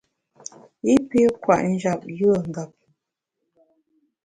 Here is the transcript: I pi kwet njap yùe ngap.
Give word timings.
I 0.93 0.95
pi 1.09 1.19
kwet 1.41 1.63
njap 1.71 2.01
yùe 2.17 2.37
ngap. 2.49 2.71